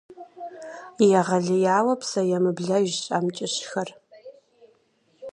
[1.17, 3.89] Егъэлеяуэ псэемыблэжщ амкӀыщхэр.